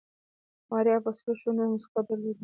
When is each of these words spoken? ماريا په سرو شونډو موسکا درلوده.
ماريا 0.69 0.97
په 1.03 1.11
سرو 1.17 1.33
شونډو 1.41 1.69
موسکا 1.71 2.01
درلوده. 2.07 2.39